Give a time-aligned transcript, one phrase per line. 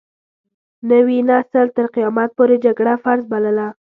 [0.91, 3.67] نوي نسل تر قيامت پورې جګړه فرض بلله.